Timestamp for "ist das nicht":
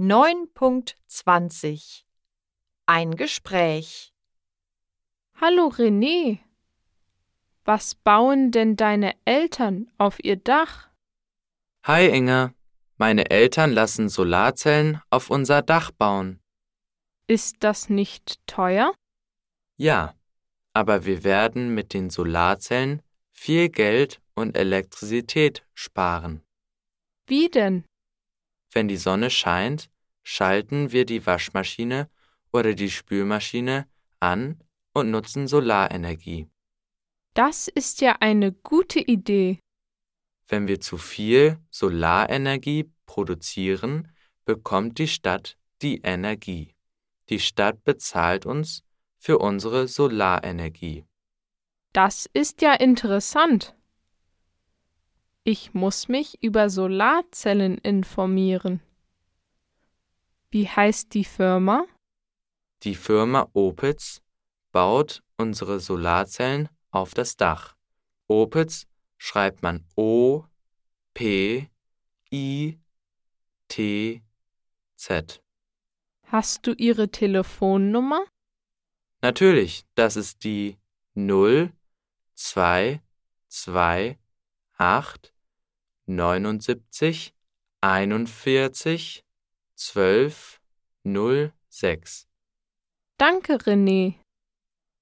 17.28-18.44